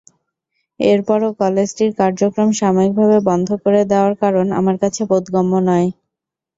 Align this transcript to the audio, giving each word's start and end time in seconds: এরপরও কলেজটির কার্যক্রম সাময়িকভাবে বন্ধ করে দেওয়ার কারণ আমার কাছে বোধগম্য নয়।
এরপরও 0.79 1.29
কলেজটির 1.41 1.91
কার্যক্রম 1.99 2.49
সাময়িকভাবে 2.59 3.17
বন্ধ 3.29 3.47
করে 3.63 3.81
দেওয়ার 3.91 4.13
কারণ 4.21 4.45
আমার 4.59 4.75
কাছে 4.83 5.01
বোধগম্য 5.09 5.53
নয়। 5.67 5.87